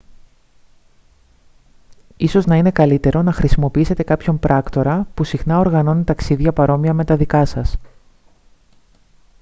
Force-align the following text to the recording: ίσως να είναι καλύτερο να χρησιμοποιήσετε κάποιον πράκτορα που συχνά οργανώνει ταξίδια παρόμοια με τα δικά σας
ίσως 2.17 2.45
να 2.45 2.55
είναι 2.55 2.71
καλύτερο 2.71 3.21
να 3.21 3.31
χρησιμοποιήσετε 3.31 4.03
κάποιον 4.03 4.39
πράκτορα 4.39 5.07
που 5.13 5.23
συχνά 5.23 5.59
οργανώνει 5.59 6.03
ταξίδια 6.03 6.53
παρόμοια 6.53 6.93
με 6.93 7.05
τα 7.05 7.15
δικά 7.17 7.45
σας 7.45 7.77